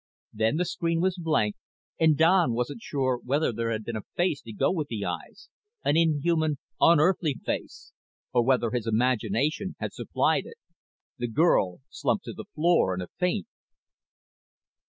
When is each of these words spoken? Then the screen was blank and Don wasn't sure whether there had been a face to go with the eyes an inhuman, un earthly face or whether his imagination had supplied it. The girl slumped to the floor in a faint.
Then 0.33 0.55
the 0.55 0.65
screen 0.65 0.99
was 0.99 1.15
blank 1.19 1.57
and 1.99 2.17
Don 2.17 2.53
wasn't 2.53 2.81
sure 2.81 3.19
whether 3.23 3.53
there 3.53 3.69
had 3.69 3.83
been 3.83 3.95
a 3.97 4.01
face 4.17 4.41
to 4.41 4.51
go 4.51 4.71
with 4.71 4.87
the 4.87 5.05
eyes 5.05 5.47
an 5.83 5.95
inhuman, 5.95 6.57
un 6.81 6.99
earthly 6.99 7.35
face 7.45 7.93
or 8.33 8.43
whether 8.43 8.71
his 8.71 8.87
imagination 8.87 9.75
had 9.77 9.93
supplied 9.93 10.47
it. 10.47 10.57
The 11.19 11.27
girl 11.29 11.81
slumped 11.91 12.25
to 12.25 12.33
the 12.33 12.45
floor 12.55 12.95
in 12.95 13.01
a 13.01 13.09
faint. 13.19 13.45